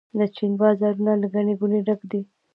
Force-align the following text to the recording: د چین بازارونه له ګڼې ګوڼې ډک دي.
د 0.19 0.21
چین 0.35 0.51
بازارونه 0.61 1.13
له 1.21 1.27
ګڼې 1.33 1.53
ګوڼې 1.59 1.79
ډک 1.87 2.01
دي. 2.11 2.21